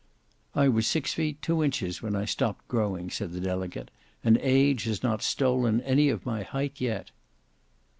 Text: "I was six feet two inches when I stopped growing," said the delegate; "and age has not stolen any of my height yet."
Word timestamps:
"I 0.55 0.67
was 0.67 0.87
six 0.87 1.13
feet 1.13 1.43
two 1.43 1.63
inches 1.63 2.01
when 2.01 2.15
I 2.15 2.25
stopped 2.25 2.67
growing," 2.67 3.11
said 3.11 3.33
the 3.33 3.39
delegate; 3.39 3.91
"and 4.23 4.39
age 4.41 4.85
has 4.85 5.03
not 5.03 5.21
stolen 5.21 5.79
any 5.81 6.09
of 6.09 6.25
my 6.25 6.41
height 6.41 6.81
yet." 6.81 7.11